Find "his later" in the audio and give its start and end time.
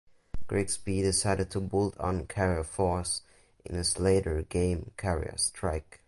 3.75-4.41